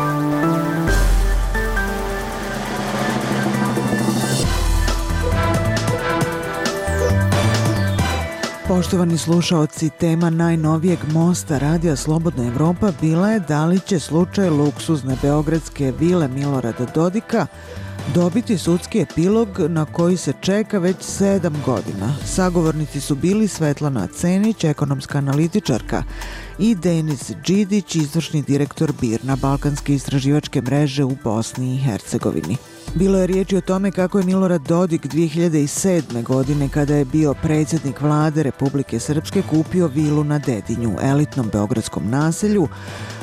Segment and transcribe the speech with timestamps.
[0.00, 0.39] Thank you.
[8.80, 15.16] Poštovani slušaoci, tema najnovijeg mosta Radija Slobodna Evropa bila je da li će slučaj luksuzne
[15.22, 17.46] beogradske vile Milorada Dodika
[18.14, 22.14] dobiti sudski epilog na koji se čeka već sedam godina.
[22.24, 26.02] Sagovornici su bili Svetlana Cenić, ekonomska analitičarka,
[26.58, 32.56] i Denis Đidić, izvršni direktor Birna Balkanske istraživačke mreže u Bosni i Hercegovini.
[32.94, 36.22] Bilo je riječi o tome kako je Milorad Dodik 2007.
[36.22, 42.68] godine kada je bio predsjednik vlade Republike Srpske kupio vilu na Dedinju, elitnom beogradskom naselju,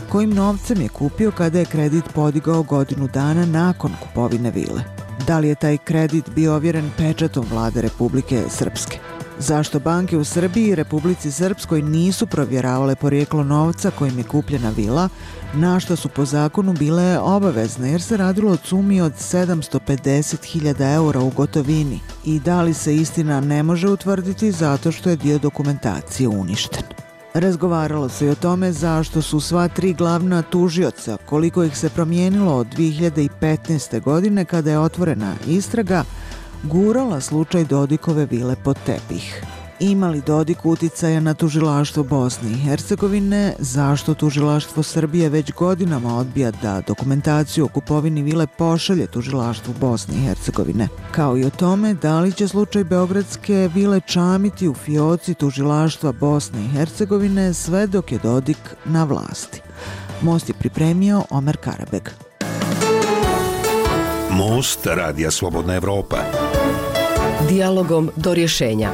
[0.10, 4.82] kojim novcem je kupio kada je kredit podigao godinu dana nakon kupovine vile.
[5.28, 9.17] Da li je taj kredit bio ovjeren pečatom vlade Republike Srpske?
[9.40, 15.10] Zašto banke u Srbiji i Republici Srpskoj nisu provjeravale porijeklo novca kojim je kupljena vila,
[15.54, 21.20] na što su po zakonu bile obavezne jer se radilo od sumi od 750.000 eura
[21.20, 26.28] u gotovini i da li se istina ne može utvrditi zato što je dio dokumentacije
[26.28, 26.84] uništen.
[27.34, 32.56] Razgovaralo se i o tome zašto su sva tri glavna tužioca, koliko ih se promijenilo
[32.56, 34.02] od 2015.
[34.02, 36.04] godine kada je otvorena istraga,
[36.64, 39.44] gurala slučaj Dodikove vile pod tepih.
[39.80, 43.54] Ima li Dodik uticaja na tužilaštvo Bosne i Hercegovine?
[43.60, 50.22] Zašto tužilaštvo Srbije već godinama odbija da dokumentaciju o kupovini vile pošalje tužilaštvu Bosne i
[50.22, 50.88] Hercegovine?
[51.12, 56.66] Kao i o tome da li će slučaj Beogradske vile čamiti u fioci tužilaštva Bosne
[56.66, 59.62] i Hercegovine sve dok je Dodik na vlasti?
[60.22, 62.27] Most je pripremio Omer Karabeg.
[64.32, 66.18] Most Radija Slobodna Evropa.
[67.50, 68.92] Dialogom do rješenja.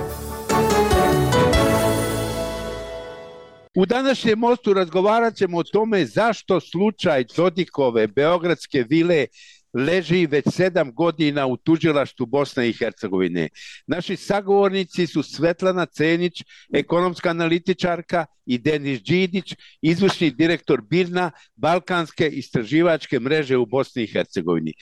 [3.76, 9.28] U današnjem mostu razgovarat ćemo o tome zašto slučaj Dodikove Beogradske vile
[9.74, 13.50] leži već sedam godina u tužilaštu Bosne i Hercegovine.
[13.88, 16.44] Naši sagovornici su Svetlana Cenić,
[16.74, 24.74] ekonomska analitičarka i Denis Đidić, izvršni direktor Birna, Balkanske istraživačke mreže u Bosni i Hercegovini.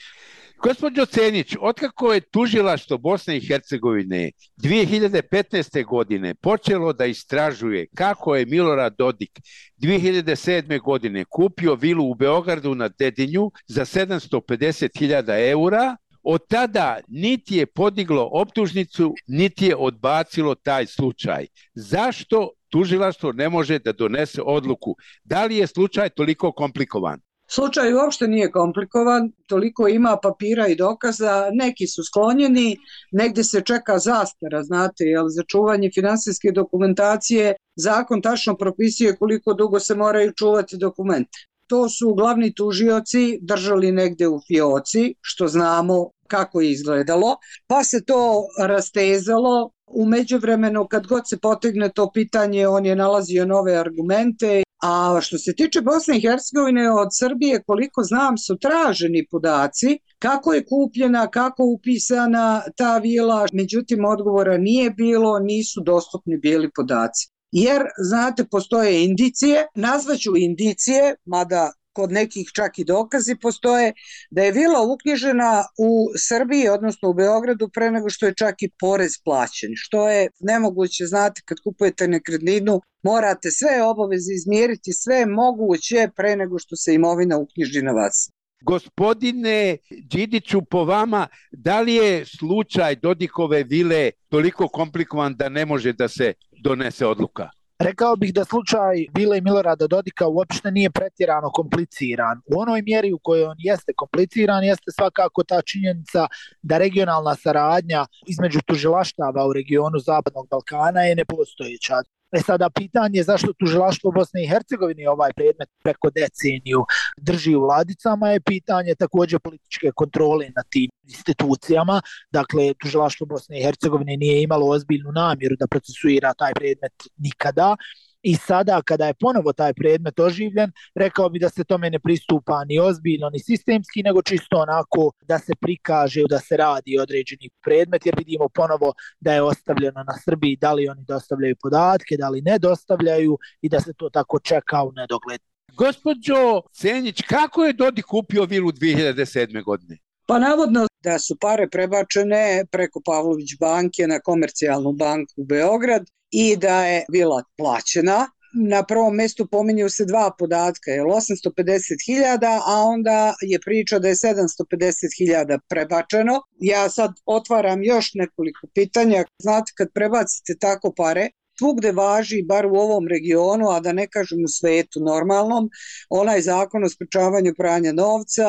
[0.62, 4.30] Gospodin Cenić, otkako je tužilaštvo Bosne i Hercegovine
[4.62, 5.84] 2015.
[5.84, 9.40] godine počelo da istražuje kako je Milorad Dodik
[9.78, 10.80] 2007.
[10.80, 18.28] godine kupio vilu u Beogradu na Dedinju za 750.000 eura, od tada niti je podiglo
[18.32, 21.46] optužnicu, niti je odbacilo taj slučaj.
[21.74, 24.94] Zašto tužilaštvo ne može da donese odluku?
[25.24, 27.20] Da li je slučaj toliko komplikovan?
[27.54, 32.76] Slučaj uopšte nije komplikovan, toliko ima papira i dokaza, neki su sklonjeni,
[33.12, 39.80] negde se čeka zastara, znate, jel, za čuvanje finansijske dokumentacije, zakon tačno propisuje koliko dugo
[39.80, 41.38] se moraju čuvati dokumente.
[41.66, 47.36] To su glavni tužioci držali negde u fioci, što znamo kako je izgledalo,
[47.66, 49.70] pa se to rastezalo.
[49.94, 55.38] U međuvremenu, kad god se potegne to pitanje, on je nalazio nove argumente A što
[55.38, 61.26] se tiče Bosne i Hercegovine od Srbije, koliko znam, su traženi podaci kako je kupljena,
[61.30, 67.28] kako upisana ta vila, međutim odgovora nije bilo, nisu dostupni bili podaci.
[67.52, 73.92] Jer, znate, postoje indicije, nazvaću indicije, mada kod nekih čak i dokazi postoje,
[74.30, 78.70] da je vila uknjižena u Srbiji, odnosno u Beogradu, pre nego što je čak i
[78.80, 79.70] porez plaćen.
[79.76, 86.58] Što je nemoguće, znate, kad kupujete nekretninu, morate sve obaveze izmjeriti, sve moguće pre nego
[86.58, 88.30] što se imovina uknjiži na vas.
[88.64, 89.76] Gospodine
[90.10, 96.08] Đidiću, po vama, da li je slučaj Dodikove vile toliko komplikovan da ne može da
[96.08, 96.32] se
[96.64, 97.50] donese odluka?
[97.82, 102.38] Rekao bih da slučaj Bile i Milorada Dodika uopšte nije pretjerano kompliciran.
[102.46, 106.26] U onoj mjeri u kojoj on jeste kompliciran jeste svakako ta činjenica
[106.62, 111.94] da regionalna saradnja između tužilaštava u regionu Zapadnog Balkana je nepostojeća.
[112.32, 116.84] E sada pitanje je zašto tužilaštvo Bosne i Hercegovine ovaj predmet preko deceniju
[117.16, 122.00] drži u vladicama je pitanje također političke kontrole na tim institucijama.
[122.30, 127.76] Dakle, tužilaštvo Bosne i Hercegovine nije imalo ozbiljnu namjeru da procesuira taj predmet nikada.
[128.22, 132.64] I sada kada je ponovo taj predmet oživljen, rekao bi da se tome ne pristupa
[132.64, 138.06] ni ozbiljno ni sistemski, nego čisto onako da se prikaže da se radi određeni predmet,
[138.06, 142.42] jer vidimo ponovo da je ostavljeno na Srbiji da li oni dostavljaju podatke, da li
[142.42, 145.40] ne dostavljaju i da se to tako čeka u nedogled.
[145.76, 149.64] Gospodjo Senjić, kako je Dodik kupio vilu 2007.
[149.64, 149.98] godine?
[150.26, 156.56] Pa navodno da su pare prebačene preko Pavlović banke na komercijalnu banku u Beograd i
[156.56, 163.34] da je vila plaćena na prvom mjestu pominju se dva podatka, je 850.000, a onda
[163.40, 166.40] je priča da je 750.000 prebačeno.
[166.60, 169.24] Ja sad otvaram još nekoliko pitanja.
[169.38, 171.28] Znate, kad prebacite tako pare,
[171.62, 175.68] svugde važi, bar u ovom regionu, a da ne kažem u svetu normalnom,
[176.10, 178.48] onaj zakon o sprečavanju pranja novca,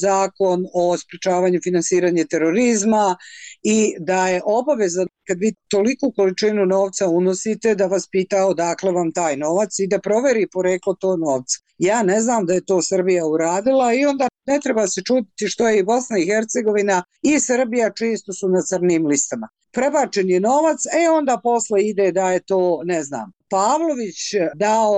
[0.00, 3.16] zakon o sprečavanju finansiranja terorizma
[3.62, 9.12] i da je obaveza kad vi toliku količinu novca unosite da vas pita odakle vam
[9.12, 11.58] taj novac i da proveri poreklo to novca.
[11.78, 15.68] Ja ne znam da je to Srbija uradila i onda ne treba se čutiti što
[15.68, 19.48] je i Bosna i Hercegovina i Srbija čisto su na crnim listama.
[19.72, 24.20] Prebačen je novac, e onda posle ide da je to, ne znam, Pavlović
[24.54, 24.94] dao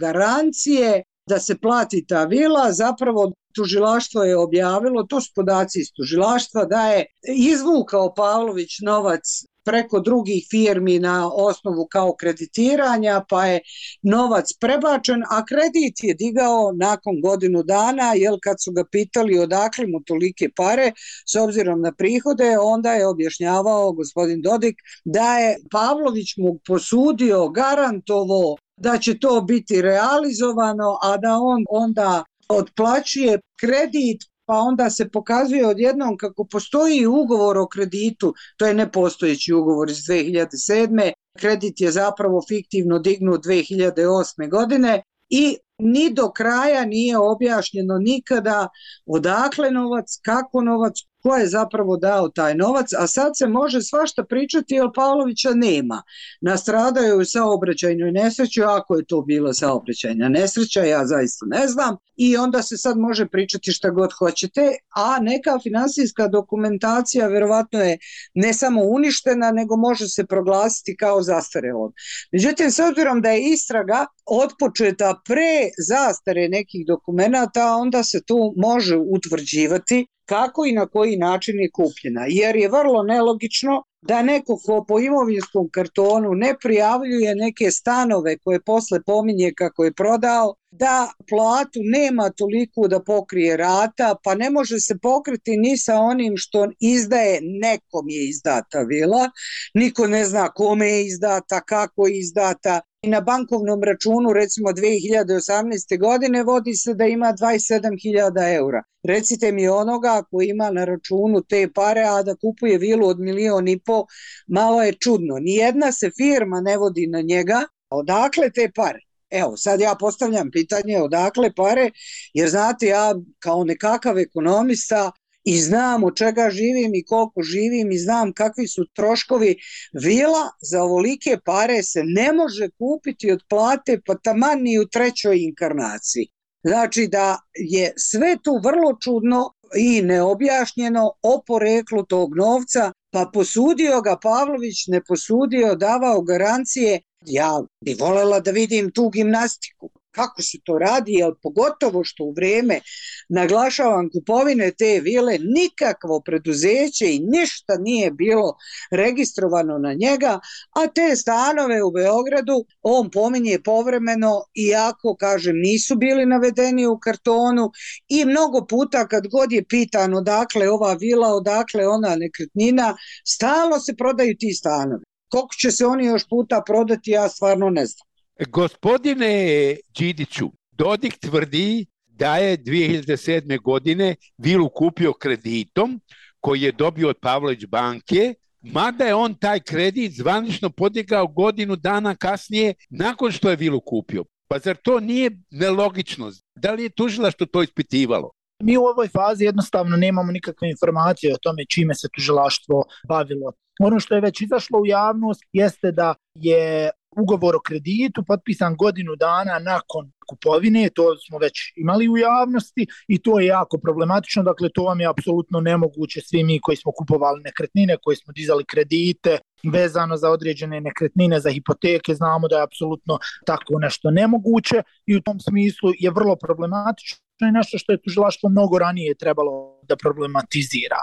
[0.00, 6.64] garancije da se plati ta vila, zapravo tužilaštvo je objavilo, to su podaci iz tužilaštva,
[6.64, 7.04] da je
[7.36, 9.22] izvukao Pavlović novac
[9.64, 13.60] preko drugih firmi na osnovu kao kreditiranja, pa je
[14.02, 19.86] novac prebačen, a kredit je digao nakon godinu dana, jer kad su ga pitali odakle
[19.86, 20.92] mu tolike pare,
[21.32, 28.56] s obzirom na prihode, onda je objašnjavao gospodin Dodik da je Pavlović mu posudio, garantovo
[28.76, 35.66] da će to biti realizovano, a da on onda otplaćuje kredit pa onda se pokazuje
[35.66, 41.12] odjednom kako postoji ugovor o kreditu, to je nepostojeći ugovor iz 2007.
[41.38, 44.50] Kredit je zapravo fiktivno dignut 2008.
[44.50, 48.68] godine i ni do kraja nije objašnjeno nikada
[49.06, 50.94] odakle novac, kako novac,
[51.24, 56.02] ko je zapravo dao taj novac, a sad se može svašta pričati jer Pavlovića nema.
[56.40, 62.36] Nastradaju u saobraćajnoj nesreći, ako je to bila saobraćajna nesreća, ja zaista ne znam, i
[62.36, 67.98] onda se sad može pričati šta god hoćete, a neka finansijska dokumentacija verovatno je
[68.34, 71.92] ne samo uništena, nego može se proglasiti kao zastarelom.
[72.32, 78.96] Međutim, s obzirom da je istraga odpočeta pre zastare nekih dokumenta, onda se tu može
[78.96, 82.24] utvrđivati kako i na koji način je kupljena.
[82.28, 88.60] Jer je vrlo nelogično da neko ko po imovinskom kartonu ne prijavljuje neke stanove koje
[88.60, 94.80] posle pominje kako je prodao, da platu nema toliko da pokrije rata, pa ne može
[94.80, 99.30] se pokriti ni sa onim što izdaje, nekom je izdata vila,
[99.74, 105.98] niko ne zna kome je izdata, kako je izdata, na bankovnom računu recimo 2018.
[106.00, 108.82] godine vodi se da ima 27.000 eura.
[109.02, 113.68] Recite mi onoga ko ima na računu te pare, a da kupuje vilu od milion
[113.68, 114.06] i po,
[114.46, 115.38] malo je čudno.
[115.38, 118.98] Nijedna se firma ne vodi na njega, odakle te pare?
[119.30, 121.90] Evo, sad ja postavljam pitanje odakle pare,
[122.34, 125.10] jer znate, ja kao nekakav ekonomista
[125.44, 129.56] i znam od čega živim i koliko živim i znam kakvi su troškovi
[129.92, 135.38] vila za ovolike pare se ne može kupiti od plate pa taman ni u trećoj
[135.38, 136.26] inkarnaciji.
[136.66, 144.00] Znači da je sve tu vrlo čudno i neobjašnjeno o poreklu tog novca, pa posudio
[144.00, 147.00] ga Pavlović, ne posudio, davao garancije.
[147.26, 152.32] Ja bi volela da vidim tu gimnastiku kako se to radi, jer pogotovo što u
[152.32, 152.80] vrijeme
[153.28, 158.56] naglašavam kupovine te vile, nikakvo preduzeće i ništa nije bilo
[158.90, 160.40] registrovano na njega,
[160.76, 167.70] a te stanove u Beogradu on pominje povremeno, iako, kažem, nisu bili navedeni u kartonu
[168.08, 173.96] i mnogo puta kad god je pitano odakle ova vila, odakle ona nekretnina, stalo se
[173.96, 175.04] prodaju ti stanovi.
[175.28, 178.13] Koliko će se oni još puta prodati, ja stvarno ne znam.
[178.40, 183.62] Gospodine Đidiću, Dodik tvrdi da je 2007.
[183.62, 186.00] godine vilu kupio kreditom
[186.40, 192.16] koji je dobio od Pavlović banke, mada je on taj kredit zvanično podigao godinu dana
[192.16, 194.24] kasnije nakon što je vilu kupio.
[194.48, 196.32] Pa zar to nije nelogično?
[196.54, 198.30] Da li je tužila što to ispitivalo?
[198.62, 203.52] Mi u ovoj fazi jednostavno nemamo nikakve informacije o tome čime se tužilaštvo bavilo.
[203.80, 209.16] Ono što je već izašlo u javnost jeste da je ugovor o kreditu potpisan godinu
[209.16, 214.68] dana nakon kupovine, to smo već imali u javnosti i to je jako problematično, dakle
[214.74, 219.38] to vam je apsolutno nemoguće svi mi koji smo kupovali nekretnine, koji smo dizali kredite
[219.72, 225.20] vezano za određene nekretnine, za hipoteke, znamo da je apsolutno tako nešto nemoguće i u
[225.20, 231.00] tom smislu je vrlo problematično i nešto što je tužilaštvo mnogo ranije trebalo da problematizira.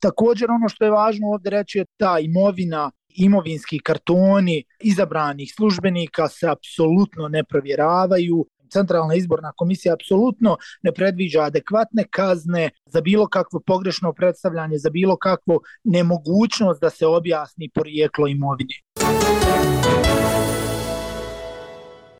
[0.00, 6.48] Također ono što je važno ovdje reći je ta imovina imovinski kartoni izabranih službenika se
[6.48, 8.46] apsolutno ne provjeravaju.
[8.72, 15.16] Centralna izborna komisija apsolutno ne predviđa adekvatne kazne za bilo kakvo pogrešno predstavljanje, za bilo
[15.16, 18.74] kakvo nemogućnost da se objasni porijeklo imovine.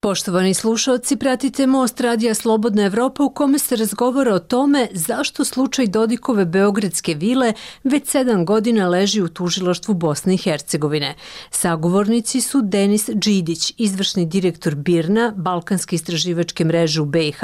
[0.05, 5.87] Poštovani slušalci, pratite Most Radija Slobodna Evropa u kome se razgovara o tome zašto slučaj
[5.87, 7.53] Dodikove Beogradske vile
[7.85, 11.15] već sedam godina leži u tužiloštvu Bosne i Hercegovine.
[11.51, 17.41] Sagovornici su Denis Đidić, izvršni direktor Birna, Balkanske istraživačke mreže u BiH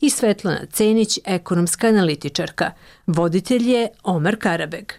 [0.00, 2.70] i Svetlana Cenić, ekonomska analitičarka.
[3.06, 4.92] Voditelj je Omer Karabeg.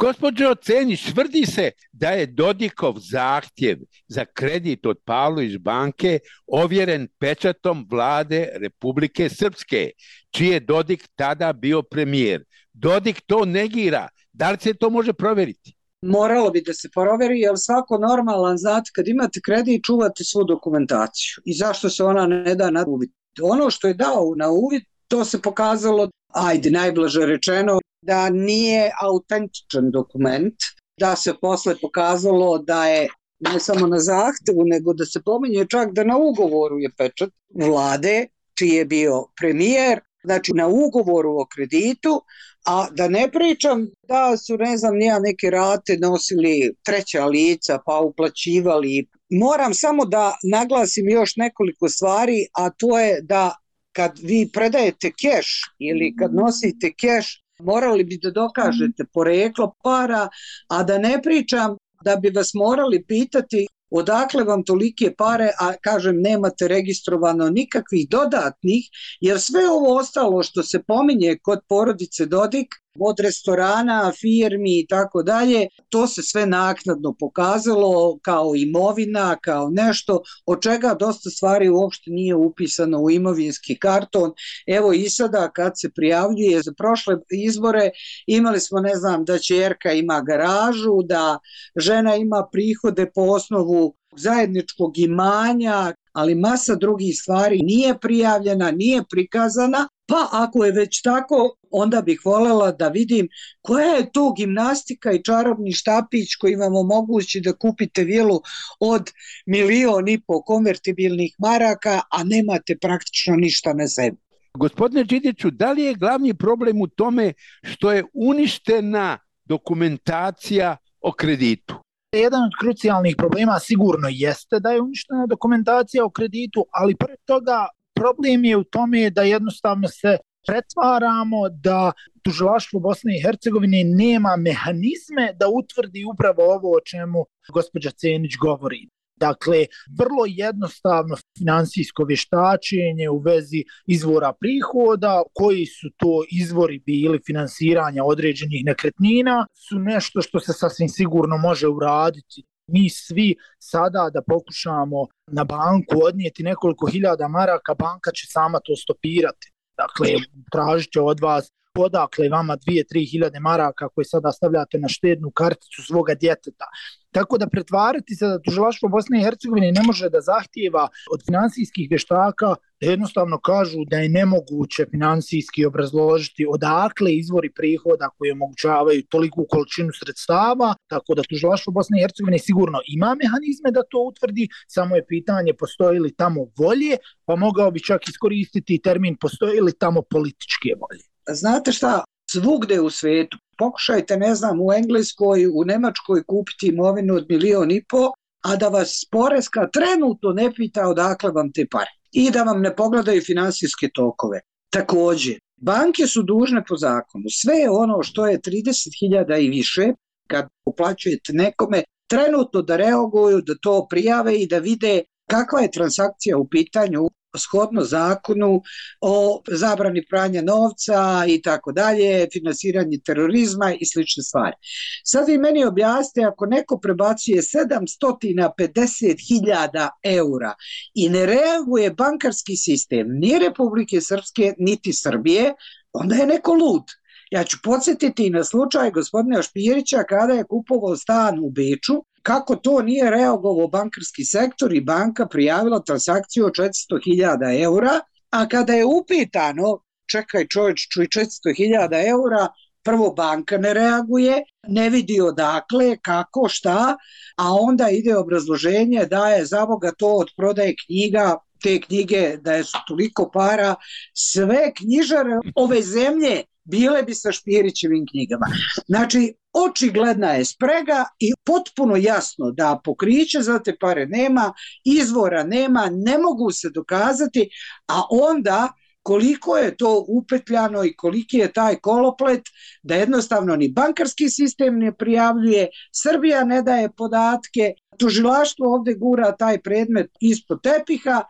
[0.00, 3.78] Gospodžo Cenić, tvrdi se da je Dodikov zahtjev
[4.08, 9.90] za kredit od Pavlović banke ovjeren pečatom vlade Republike Srpske,
[10.30, 12.44] čiji je Dodik tada bio premijer.
[12.72, 14.08] Dodik to negira.
[14.32, 15.74] Da li se to može provjeriti?
[16.02, 21.42] Moralo bi da se proveri, jer svako normalan, znate, kad imate kredit, čuvate svu dokumentaciju.
[21.44, 23.10] I zašto se ona ne da na uvid?
[23.42, 29.90] Ono što je dao na uvid, to se pokazalo, ajde, najblaže rečeno, da nije autentičan
[29.90, 30.54] dokument,
[31.00, 33.08] da se posle pokazalo da je
[33.40, 38.26] ne samo na zahtevu, nego da se pominje čak da na ugovoru je pečat vlade,
[38.58, 42.22] čiji je bio premijer, znači na ugovoru o kreditu,
[42.66, 47.98] a da ne pričam da su, ne znam, nija neke rate nosili treća lica pa
[47.98, 49.06] uplaćivali.
[49.30, 53.56] Moram samo da naglasim još nekoliko stvari, a to je da
[53.92, 60.28] kad vi predajete keš ili kad nosite keš, morali bi da dokažete poreklo para,
[60.68, 66.20] a da ne pričam da bi vas morali pitati odakle vam tolike pare, a kažem
[66.20, 68.88] nemate registrovano nikakvih dodatnih,
[69.20, 75.22] jer sve ovo ostalo što se pominje kod porodice Dodik, od restorana, firmi i tako
[75.22, 82.10] dalje, to se sve naknadno pokazalo kao imovina, kao nešto od čega dosta stvari uopšte
[82.10, 84.32] nije upisano u imovinski karton.
[84.66, 87.90] Evo i sada kad se prijavljuje za prošle izbore,
[88.26, 91.38] imali smo, ne znam, da čerka ima garažu, da
[91.76, 99.88] žena ima prihode po osnovu zajedničkog imanja, ali masa drugih stvari nije prijavljena, nije prikazana,
[100.10, 103.28] pa ako je već tako, onda bih voljela da vidim
[103.62, 108.40] koja je to gimnastika i čarobni štapić koji vam omogući da kupite vilu
[108.80, 109.10] od
[109.46, 114.20] milion i po konvertibilnih maraka, a nemate praktično ništa na zemlji.
[114.54, 121.74] Gospodine Đidiću, da li je glavni problem u tome što je uništena dokumentacija o kreditu?
[122.12, 127.68] Jedan od krucijalnih problema sigurno jeste da je uništena dokumentacija o kreditu, ali pored toga
[128.00, 130.16] problem je u tome da jednostavno se
[130.46, 131.92] pretvaramo da
[132.24, 138.88] tužilaštvo Bosne i Hercegovine nema mehanizme da utvrdi upravo ovo o čemu gospođa Cenić govori.
[139.16, 139.66] Dakle,
[139.98, 148.62] vrlo jednostavno finansijsko vještačenje u vezi izvora prihoda, koji su to izvori bili finansiranja određenih
[148.64, 152.44] nekretnina, su nešto što se sasvim sigurno može uraditi.
[152.72, 158.76] Mi svi sada da pokušamo na banku odnijeti nekoliko hiljada maraka, banka će sama to
[158.76, 159.52] stopirati.
[159.76, 160.08] Dakle,
[160.52, 165.30] tražit će od vas odakle vama dvije, tri hiljade maraka koje sada stavljate na štednu
[165.30, 166.66] karticu svoga djeteta.
[167.12, 171.88] Tako da pretvarati se da tužilaštvo Bosne i Hercegovine ne može da zahtijeva od finansijskih
[171.90, 179.46] vještaka da jednostavno kažu da je nemoguće finansijski obrazložiti odakle izvori prihoda koji omogućavaju toliku
[179.50, 184.96] količinu sredstava, tako da tužilaštvo Bosne i Hercegovine sigurno ima mehanizme da to utvrdi, samo
[184.96, 190.02] je pitanje postoji li tamo volje, pa mogao bi čak iskoristiti termin postoji li tamo
[190.02, 191.09] političke volje.
[191.28, 197.26] Znate šta, svugde u svetu, pokušajte, ne znam, u Engleskoj, u Nemačkoj kupiti imovinu od
[197.28, 198.10] milion i po,
[198.44, 202.76] a da vas poreska trenutno ne pita odakle vam te pare i da vam ne
[202.76, 204.40] pogledaju finansijske tokove.
[204.70, 207.24] Takođe, banke su dužne po zakonu.
[207.42, 209.92] Sve ono što je 30.000 i više,
[210.26, 216.38] kad uplaćujete nekome, trenutno da reaguju, da to prijave i da vide kakva je transakcija
[216.38, 218.62] u pitanju shodno zakonu
[219.00, 224.56] o zabrani pranja novca i tako dalje, finansiranje terorizma i slične stvari.
[225.04, 230.54] Sad vi meni objasnite, ako neko prebacuje 750.000 eura
[230.94, 235.54] i ne reaguje bankarski sistem ni Republike Srpske, niti Srbije,
[235.92, 236.82] onda je neko lud.
[237.30, 242.82] Ja ću podsjetiti na slučaj gospodina Špirića kada je kupovao stan u Beču, kako to
[242.82, 248.00] nije reagovao bankarski sektor i banka prijavila transakciju od 400.000 eura,
[248.30, 249.78] a kada je upitano,
[250.10, 252.48] čekaj čovječ, čuj 400.000 eura,
[252.82, 256.96] prvo banka ne reaguje, ne vidi odakle, kako, šta,
[257.36, 262.52] a onda ide obrazloženje da je za Boga to od prodaje knjiga, te knjige da
[262.52, 263.74] je su toliko para,
[264.14, 268.46] sve knjižare ove zemlje bile bi sa Špirićevim knjigama.
[268.86, 274.52] Znači, očigledna je sprega i potpuno jasno da pokriće za te pare nema,
[274.84, 277.50] izvora nema, ne mogu se dokazati,
[277.88, 282.42] a onda koliko je to upetljano i koliki je taj koloplet
[282.82, 289.60] da jednostavno ni bankarski sistem ne prijavljuje, Srbija ne daje podatke, tužilaštvo ovde gura taj
[289.62, 291.24] predmet ispod tepiha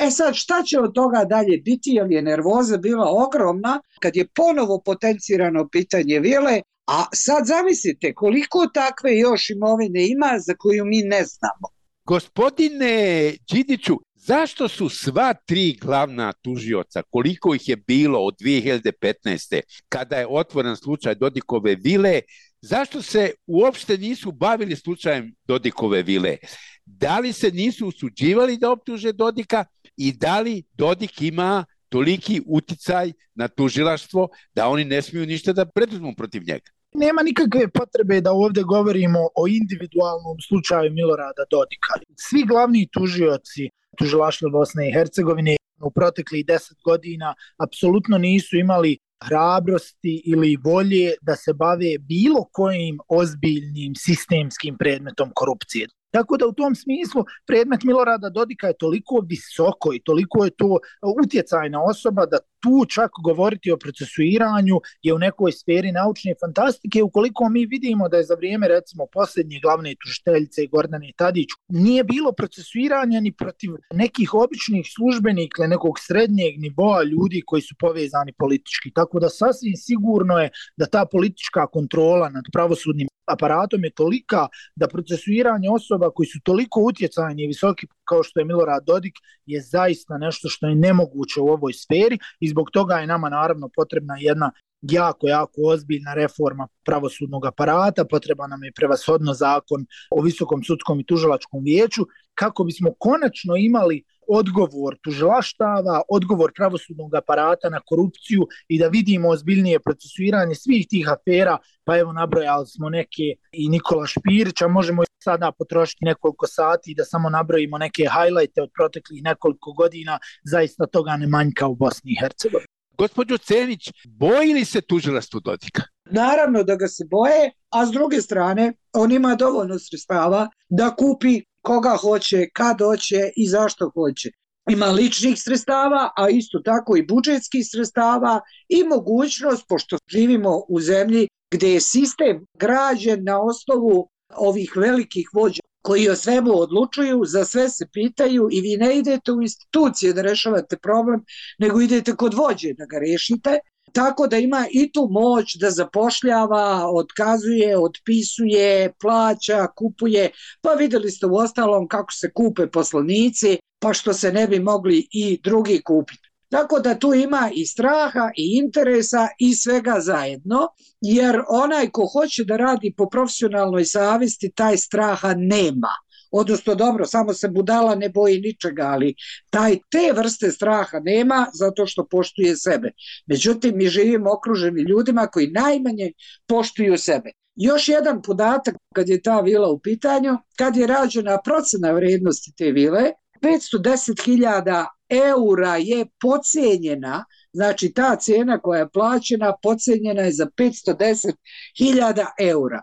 [0.00, 4.28] E sad, šta će od toga dalje biti, jer je nervoza bila ogromna kad je
[4.34, 11.02] ponovo potencirano pitanje vile, a sad zamislite koliko takve još imovine ima za koju mi
[11.02, 11.66] ne znamo.
[12.04, 19.60] Gospodine Đidiću, zašto su sva tri glavna tužioca, koliko ih je bilo od 2015.
[19.88, 22.20] kada je otvoren slučaj Dodikove vile,
[22.60, 26.36] zašto se uopšte nisu bavili slučajem Dodikove vile?
[26.84, 29.64] Da li se nisu usuđivali da optuže Dodika
[30.00, 35.66] i da li Dodik ima toliki uticaj na tužilaštvo da oni ne smiju ništa da
[35.66, 36.70] preduzmu protiv njega?
[36.94, 41.92] Nema nikakve potrebe da ovdje govorimo o individualnom slučaju Milorada Dodika.
[42.28, 50.22] Svi glavni tužioci tužilaštva Bosne i Hercegovine u proteklih deset godina apsolutno nisu imali hrabrosti
[50.24, 55.88] ili volje da se bave bilo kojim ozbiljnim sistemskim predmetom korupcije.
[56.10, 60.78] Tako da u tom smislu predmet Milorada Dodika je toliko visoko i toliko je to
[61.22, 67.48] utjecajna osoba da tu čak govoriti o procesuiranju je u nekoj sferi naučne fantastike ukoliko
[67.48, 73.20] mi vidimo da je za vrijeme recimo posljednje glavne tužiteljice Gordane Tadić nije bilo procesuiranja
[73.20, 78.90] ni protiv nekih običnih službenika ili nekog srednjeg nivoa ljudi koji su povezani politički.
[78.94, 84.88] Tako da sasvim sigurno je da ta politička kontrola nad pravosudnim aparatom je tolika da
[84.88, 89.14] procesuiranje osoba koji su toliko utjecajni i visoki kao što je Milorad Dodik
[89.46, 93.70] je zaista nešto što je nemoguće u ovoj sferi i zbog toga je nama naravno
[93.76, 94.50] potrebna jedna
[94.82, 101.06] jako, jako ozbiljna reforma pravosudnog aparata, potreba nam je prevashodno zakon o visokom sudskom i
[101.06, 108.88] tužilačkom vijeću, kako bismo konačno imali odgovor tužilaštava, odgovor pravosudnog aparata na korupciju i da
[108.88, 115.02] vidimo ozbiljnije procesuiranje svih tih afera, pa evo nabrojali smo neke i Nikola Špirića, možemo
[115.24, 121.16] sada potrošiti nekoliko sati da samo nabrojimo neke hajlajte od proteklih nekoliko godina, zaista toga
[121.16, 122.79] ne manjka u Bosni i Hercegovini.
[123.00, 125.82] Gospodjo Cenić, boji li se tužilaštvo Dodika?
[126.10, 131.40] Naravno da ga se boje, a s druge strane, on ima dovoljno sredstava da kupi
[131.62, 134.30] koga hoće, kad hoće i zašto hoće.
[134.70, 141.28] Ima ličnih sredstava, a isto tako i budžetskih sredstava i mogućnost, pošto živimo u zemlji
[141.50, 147.68] gdje je sistem građen na osnovu ovih velikih vođa koji o svemu odlučuju, za sve
[147.68, 151.24] se pitaju i vi ne idete u institucije da rešavate problem,
[151.58, 153.58] nego idete kod vođe da ga rešite,
[153.92, 161.26] tako da ima i tu moć da zapošljava, otkazuje, otpisuje, plaća, kupuje, pa videli ste
[161.26, 166.29] u ostalom kako se kupe poslanici, pa što se ne bi mogli i drugi kupiti.
[166.50, 170.68] Tako da tu ima i straha i interesa i svega zajedno,
[171.00, 175.90] jer onaj ko hoće da radi po profesionalnoj savesti, taj straha nema
[176.30, 179.14] odnosno dobro, samo se budala ne boji ničega, ali
[179.50, 182.90] taj te vrste straha nema zato što poštuje sebe.
[183.26, 186.12] Međutim, mi živimo okruženi ljudima koji najmanje
[186.46, 187.30] poštuju sebe.
[187.56, 192.70] Još jedan podatak kad je ta vila u pitanju, kad je rađena procena vrednosti te
[192.70, 193.10] vile,
[193.42, 202.82] 510.000 eura je pocenjena, znači ta cena koja je plaćena pocenjena je za 510.000 eura.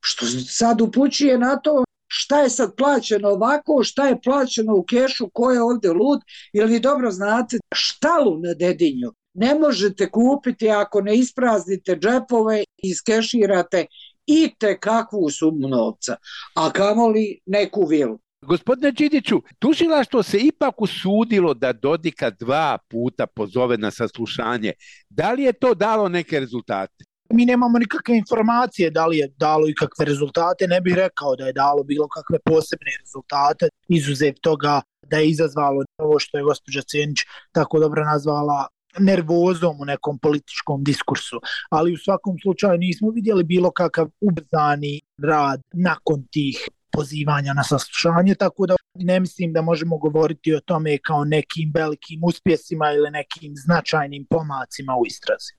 [0.00, 5.30] Što sad upućuje na to šta je sad plaćeno ovako, šta je plaćeno u kešu,
[5.32, 6.20] ko je ovde lud,
[6.52, 12.64] ili vi dobro znate štalu na dedinju ne možete kupiti ako ne ispraznite džepove i
[12.82, 13.86] iskeširate
[14.26, 16.16] i te kakvu sumu novca,
[16.54, 18.18] a kamoli neku vilu.
[18.42, 24.72] Gospodine Đidiću, tužilaštvo se ipak usudilo da Dodika dva puta pozove na saslušanje.
[25.10, 27.04] Da li je to dalo neke rezultate?
[27.32, 31.46] mi nemamo nikakve informacije da li je dalo i kakve rezultate, ne bih rekao da
[31.46, 36.82] je dalo bilo kakve posebne rezultate, izuzev toga da je izazvalo ovo što je gospođa
[36.82, 37.18] Cenić
[37.52, 38.66] tako dobro nazvala
[38.98, 45.60] nervozom u nekom političkom diskursu, ali u svakom slučaju nismo vidjeli bilo kakav ubrzani rad
[45.72, 46.68] nakon tih
[46.98, 52.20] pozivanja na saslušanje, tako da ne mislim da možemo govoriti o tome kao nekim velikim
[52.24, 55.52] uspjesima ili nekim značajnim pomacima u istrazi.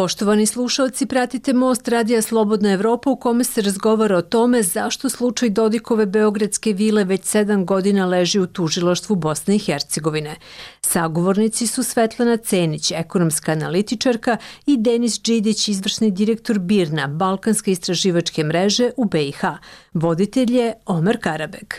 [0.00, 5.50] Poštovani slušalci, pratite Most Radija Slobodna Evropa u kome se razgovara o tome zašto slučaj
[5.50, 10.36] Dodikove Beogradske vile već sedam godina leži u tužiloštvu Bosne i Hercegovine.
[10.80, 14.36] Sagovornici su Svetlana Cenić, ekonomska analitičarka
[14.66, 19.44] i Denis Đidić, izvršni direktor Birna, Balkanske istraživačke mreže u BiH.
[19.94, 21.74] Voditelj je Omer Karabek.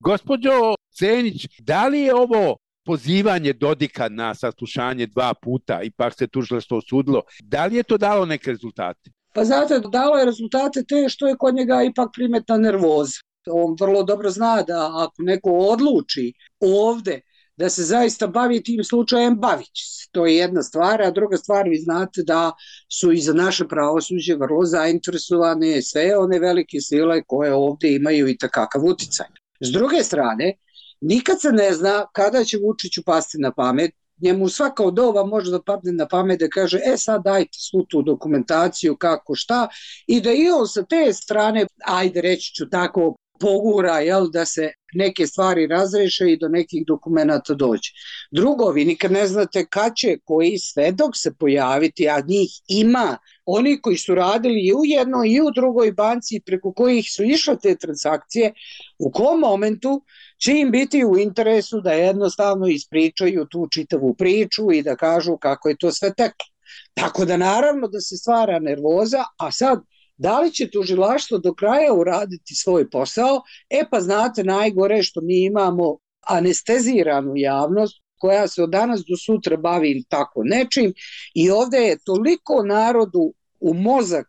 [0.00, 2.56] Gospodjo Cenić, da li je ovo
[2.88, 8.26] pozivanje Dodika na saslušanje dva puta, ipak se tužilaštvo osudilo, da li je to dalo
[8.26, 9.10] neke rezultate?
[9.34, 13.20] Pa znate, dalo je rezultate te što je kod njega ipak primetna nervoza.
[13.50, 17.20] On vrlo dobro zna da ako neko odluči ovde
[17.56, 20.08] da se zaista bavi tim slučajem, bavit će se.
[20.12, 22.52] To je jedna stvar, a druga stvar, vi znate da
[22.92, 28.38] su i za naše pravosuđe vrlo zainteresovane sve one velike sile koje ovde imaju i
[28.38, 29.26] takakav uticaj.
[29.60, 30.54] S druge strane,
[31.00, 33.90] nikad se ne zna kada će Vučiću pasti na pamet,
[34.22, 37.84] njemu svaka od ova može da padne na pamet da kaže, e sad dajte svu
[37.84, 39.68] tu dokumentaciju, kako šta,
[40.06, 44.70] i da i on sa te strane, ajde reći ću tako, pogura jel, da se
[44.94, 47.90] neke stvari razreše i do nekih dokumenta dođe.
[48.30, 53.18] Drugo, vi nikad ne znate kad će koji svedok se pojaviti, a njih ima.
[53.44, 57.56] Oni koji su radili i u jednoj i u drugoj banci preko kojih su išle
[57.62, 58.52] te transakcije,
[58.98, 60.02] u kom momentu
[60.44, 65.68] će im biti u interesu da jednostavno ispričaju tu čitavu priču i da kažu kako
[65.68, 66.46] je to sve teklo.
[66.94, 69.80] Tako da naravno da se stvara nervoza, a sad
[70.18, 73.42] Da li će tužilaštvo do kraja uraditi svoj posao?
[73.70, 79.56] E pa znate, najgore što mi imamo anesteziranu javnost koja se od danas do sutra
[79.56, 80.92] bavi tako nečim
[81.34, 84.26] i ovde je toliko narodu u mozak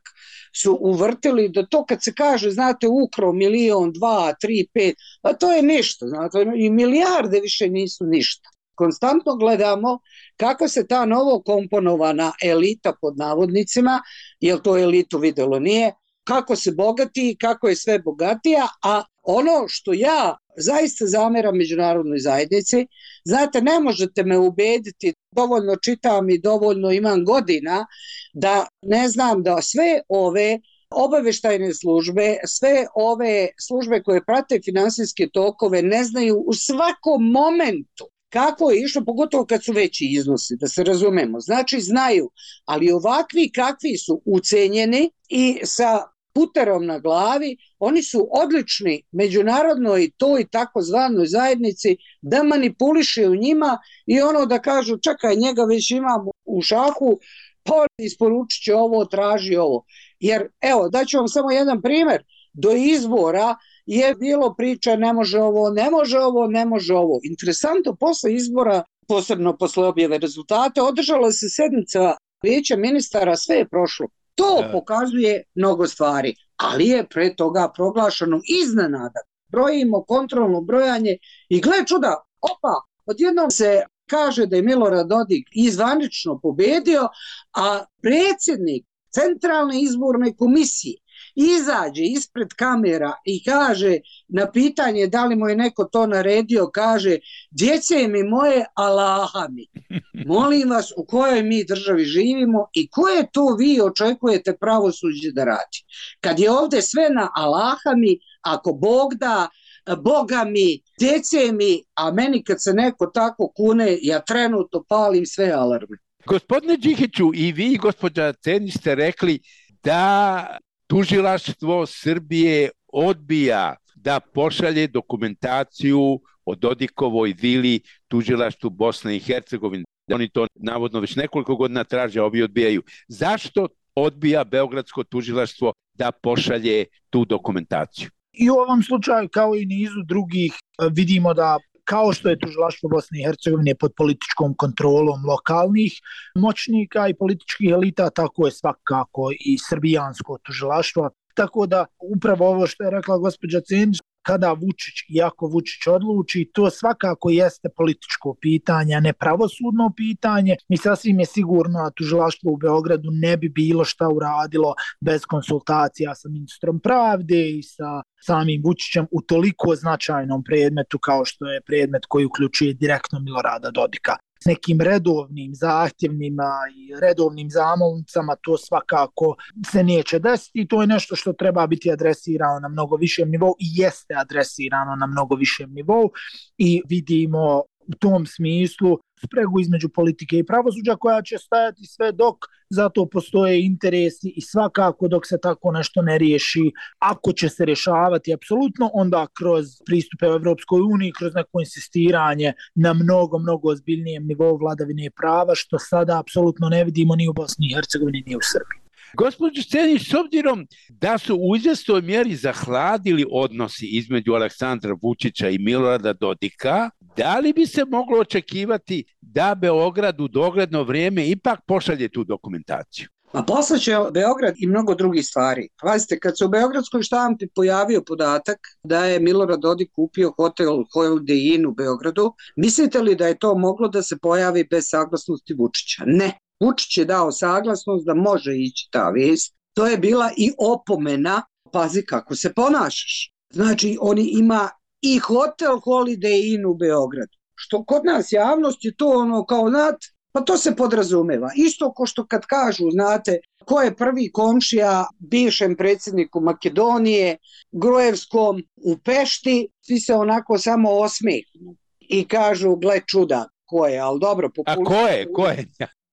[0.55, 5.51] su uvrtili da to kad se kaže, znate, ukro milion, dva, tri, pet, a to
[5.51, 8.49] je ništa, znate, i milijarde više nisu ništa.
[8.75, 9.99] Konstantno gledamo
[10.37, 14.01] kako se ta novo komponovana elita pod navodnicima,
[14.39, 19.93] jer to elitu videlo nije, kako se bogati, kako je sve bogatija, a ono što
[19.93, 22.87] ja zaista zameram međunarodnoj zajednici,
[23.25, 27.85] znate, ne možete me ubediti, dovoljno čitam i dovoljno imam godina,
[28.33, 35.81] da ne znam da sve ove obaveštajne službe, sve ove službe koje prate finansijske tokove
[35.81, 40.83] ne znaju u svakom momentu kako je išlo, pogotovo kad su veći iznosi, da se
[40.83, 41.39] razumemo.
[41.39, 42.29] Znači, znaju,
[42.65, 46.01] ali ovakvi kakvi su ucenjeni i sa
[46.39, 54.21] puterom na glavi, oni su odlični međunarodnoj toj takozvanoj zajednici da manipuliše u njima i
[54.21, 57.19] ono da kažu čekaj njega već imamo u šahu,
[57.63, 59.83] pa isporučit će ovo, traži ovo.
[60.19, 62.23] Jer evo, daću vam samo jedan primer,
[62.53, 67.19] do izbora je bilo priča ne može ovo, ne može ovo, ne može ovo.
[67.23, 74.07] Interesantno, posle izbora, posebno posle objave rezultata, održala se sednica vijeća ministara, sve je prošlo.
[74.39, 74.71] To da.
[74.71, 79.19] pokazuje mnogo stvari, ali je pre toga proglašeno iznenada.
[79.51, 81.17] Brojimo kontrolno brojanje
[81.49, 82.75] i gle čuda, opa,
[83.05, 87.07] odjednom se kaže da je Milorad Dodik izvanično pobedio,
[87.53, 90.97] a predsjednik Centralne izborne komisije
[91.39, 93.97] izađe ispred kamera i kaže
[94.27, 97.17] na pitanje da li mu je neko to naredio, kaže
[97.51, 99.67] djece mi moje Allaha mi.
[100.33, 105.79] Molim vas u kojoj mi državi živimo i koje to vi očekujete pravosuđe da radi.
[106.19, 109.47] Kad je ovde sve na Allaha mi, ako Bog da,
[109.95, 115.51] Boga mi, djece mi, a meni kad se neko tako kune, ja trenutno palim sve
[115.51, 115.97] alarme.
[116.25, 119.39] Gospodine Đihiću, i vi, gospođa Ceni, ste rekli
[119.83, 120.57] da
[120.89, 129.83] tužilaštvo Srbije odbija da pošalje dokumentaciju o Dodikovoj vili tužilaštvu Bosne i Hercegovine.
[130.13, 132.81] Oni to navodno već nekoliko godina traže, a ovi odbijaju.
[133.07, 138.09] Zašto odbija Beogradsko tužilaštvo da pošalje tu dokumentaciju?
[138.33, 140.53] I u ovom slučaju, kao i nizu drugih,
[140.91, 141.57] vidimo da
[141.89, 145.93] kao što je tužilaštvo Bosne i Hercegovine pod političkom kontrolom lokalnih
[146.35, 151.09] moćnika i političkih elita, tako je svakako i srbijansko tužilaštvo.
[151.33, 156.69] Tako da upravo ovo što je rekla gospođa Cenić, kada Vučić, iako Vučić odluči, to
[156.69, 160.55] svakako jeste političko pitanje, ne pravosudno pitanje.
[160.69, 166.15] I sasvim je sigurno da tužilaštvo u Beogradu ne bi bilo šta uradilo bez konsultacija
[166.15, 172.05] sa ministrom pravde i sa samim Vučićem u toliko značajnom predmetu kao što je predmet
[172.07, 179.35] koji uključuje direktno Milorada Dodika s nekim redovnim zahtjevnima i redovnim zamolnicama to svakako
[179.71, 183.81] se neće desiti to je nešto što treba biti adresirano na mnogo višem nivou i
[183.81, 186.09] jeste adresirano na mnogo višem nivou
[186.57, 192.35] i vidimo u tom smislu spregu između politike i pravosuđa koja će stajati sve dok
[192.69, 198.33] zato postoje interesi i svakako dok se tako nešto ne riješi, ako će se rješavati
[198.33, 204.57] apsolutno, onda kroz pristupe u Evropskoj uniji, kroz neko insistiranje na mnogo, mnogo ozbiljnijem nivou
[204.57, 208.88] vladavine prava, što sada apsolutno ne vidimo ni u Bosni i Hercegovini, ni u Srbiji.
[209.13, 215.57] Gospodin Stenić, s obzirom da su u izvestoj mjeri zahladili odnosi između Aleksandra Vučića i
[215.57, 222.09] Milorada Dodika, da li bi se moglo očekivati da Beograd u dogledno vrijeme ipak pošalje
[222.09, 223.07] tu dokumentaciju?
[223.33, 225.69] Ma poslaće Beograd i mnogo drugih stvari.
[225.81, 231.55] Pazite, kad se u Beogradskoj štampi pojavio podatak da je Milorad Dodik kupio hotel Holiday
[231.55, 236.03] Inn u Beogradu, mislite li da je to moglo da se pojavi bez saglasnosti Vučića?
[236.05, 236.31] Ne.
[236.59, 239.55] Vučić je dao saglasnost da može ići ta vijest.
[239.73, 241.41] To je bila i opomena,
[241.71, 243.31] pazi kako se ponašaš.
[243.53, 244.69] Znači, oni ima
[245.01, 247.37] i hotel Holiday Inn u Beogradu.
[247.55, 249.95] Što kod nas javnost je to ono kao nat,
[250.31, 251.51] pa to se podrazumeva.
[251.55, 257.37] Isto ko što kad kažu, znate, ko je prvi komšija bivšem predsjedniku Makedonije,
[257.71, 264.19] Grojevskom u Pešti, svi se onako samo osmehnu i kažu, gle čuda, ko je, ali
[264.19, 264.49] dobro.
[264.65, 265.67] A ko je, ko je?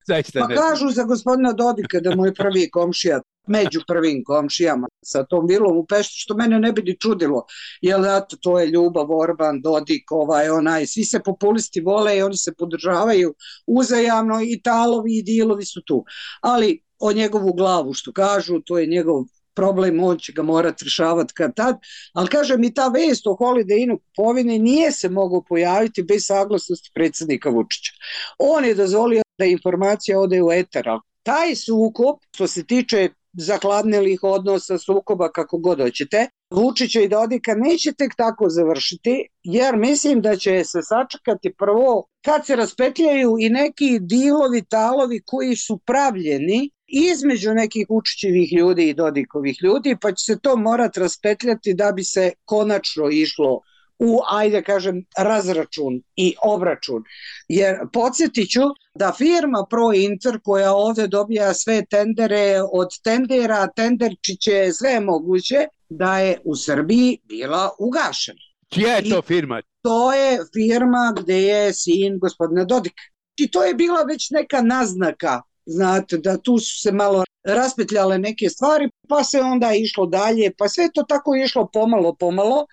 [0.07, 4.89] Zaista pa ne kažu za gospodina Dodika da mu je prvi komšija među prvim komšijama
[5.05, 7.45] sa tom vilom u Pešti, što mene ne bi ni čudilo.
[7.81, 12.37] Jel, eto, to je Ljubav, Orban, Dodik, ovaj, onaj, svi se populisti vole i oni
[12.37, 13.35] se podržavaju
[13.67, 16.05] uzajamno i talovi i dilovi su tu.
[16.41, 19.25] Ali o njegovu glavu što kažu, to je njegov
[19.57, 21.77] problem, on će ga morati rešavati kad tad,
[22.13, 26.91] ali kažem i ta vest o Holiday Innu kupovine nije se mogao pojaviti bez saglasnosti
[26.95, 27.93] predsjednika Vučića.
[28.39, 30.85] On je dozvolio da informacija ode u eter,
[31.23, 37.93] taj sukup, što se tiče zakladnelih odnosa, sukoba, kako god hoćete, Vučića i Dodika neće
[37.93, 43.99] tek tako završiti, jer mislim da će se sačekati prvo kad se raspetljaju i neki
[44.01, 50.39] dilovi, talovi koji su pravljeni između nekih učićivih ljudi i Dodikovih ljudi, pa će se
[50.41, 53.61] to morat raspetljati da bi se konačno išlo
[53.99, 57.03] u, ajde kažem, razračun i obračun.
[57.49, 58.61] Jer podsjetit ću
[58.95, 66.19] da firma Pro Inter koja ovde dobija sve tendere od tendera, tenderčiće, sve moguće, da
[66.19, 68.41] je u Srbiji bila ugašena.
[68.69, 69.59] Čija je to firma?
[69.59, 73.03] I to je firma gde je sin gospodina Dodika.
[73.37, 78.49] I to je bila već neka naznaka, znate, da tu su se malo raspetljale neke
[78.49, 82.67] stvari, pa se onda išlo dalje, pa sve to tako išlo pomalo, pomalo,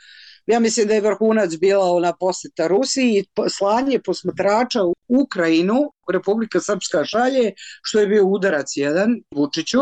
[0.45, 6.59] Ja mislim da je vrhunac bila ona poseta Rusiji i slanje posmatrača u Ukrajinu, Republika
[6.59, 9.79] Srpska šalje, što je bio udarac jedan Vučiću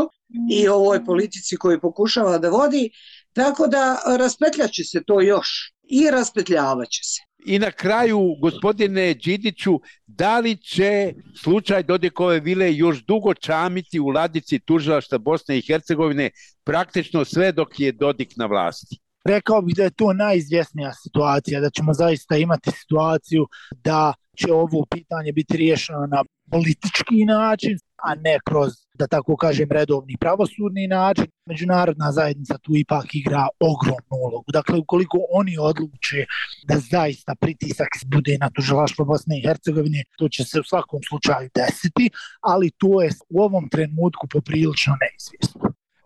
[0.52, 2.89] i ovoj politici koji pokušava da vodi,
[3.34, 7.31] tako da raspetljaće se to još i raspetljavaće se.
[7.46, 14.08] I na kraju, gospodine Đidiću, da li će slučaj Dodikove vile još dugo čamiti u
[14.08, 16.30] ladici tužilašta Bosne i Hercegovine
[16.64, 18.98] praktično sve dok je Dodik na vlasti?
[19.26, 24.86] rekao bih da je to najizvjesnija situacija, da ćemo zaista imati situaciju da će ovo
[24.92, 31.28] pitanje biti riješeno na politički način, a ne kroz, da tako kažem, redovni pravosudni način.
[31.46, 34.52] Međunarodna zajednica tu ipak igra ogromnu ulogu.
[34.52, 36.26] Dakle, ukoliko oni odluče
[36.68, 41.50] da zaista pritisak bude na tužilaštvo Bosne i Hercegovine, to će se u svakom slučaju
[41.56, 42.10] desiti,
[42.42, 45.62] ali to je u ovom trenutku poprilično neizvjesno.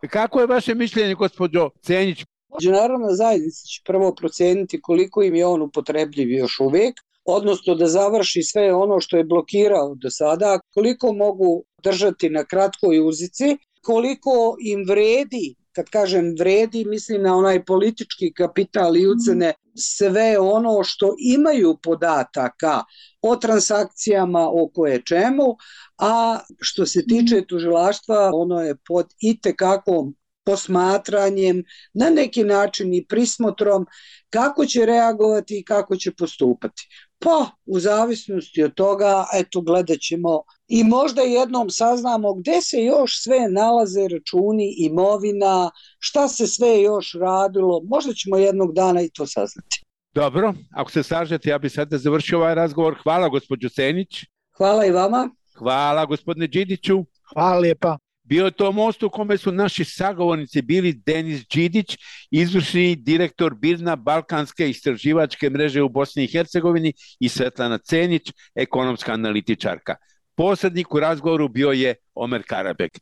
[0.10, 5.62] Kako je vaše mišljenje, gospođo Cenjić, Međunarodna zajednica će prvo proceniti koliko im je on
[5.62, 11.63] upotrebljiv još uvijek, odnosno da završi sve ono što je blokirao do sada, koliko mogu
[11.86, 18.98] držati na kratkoj uzici, koliko im vredi, kad kažem vredi, mislim na onaj politički kapital
[18.98, 22.84] i ucene sve ono što imaju podataka
[23.21, 25.58] o transakcijama, o koje čemu,
[25.98, 33.86] a što se tiče tužilaštva, ono je pod itekakvom posmatranjem, na neki način i prismotrom
[34.30, 36.88] kako će reagovati i kako će postupati.
[37.19, 43.23] Pa, u zavisnosti od toga, eto, gledat ćemo i možda jednom saznamo gde se još
[43.23, 49.28] sve nalaze računi, imovina, šta se sve još radilo, možda ćemo jednog dana i to
[49.28, 49.82] saznati.
[50.13, 52.95] Dobro, ako se sažete, ja bih sada završio ovaj razgovor.
[53.04, 54.25] Hvala, gospođo Senić.
[54.58, 55.30] Hvala i vama.
[55.58, 57.06] Hvala, gospodine Đidiću.
[57.34, 57.97] Hvala lijepa.
[58.23, 61.97] Bio to most u kome su naši sagovornici bili Denis Đidić,
[62.32, 69.95] izvršni direktor Birna Balkanske istraživačke mreže u Bosni i Hercegovini i Svetlana Cenić, ekonomska analitičarka.
[70.36, 73.00] Posrednik u razgovoru bio je Omer Karabek.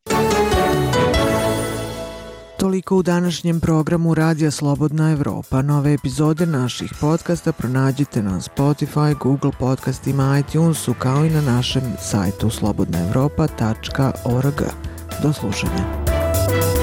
[2.60, 5.62] Toliko u današnjem programu Radija Slobodna Evropa.
[5.62, 12.50] Nove epizode naših podcasta pronađite na Spotify, Google podcastima, iTunesu kao i na našem sajtu
[12.50, 14.62] slobodnaevropa.org.
[15.24, 16.83] Do slušanja.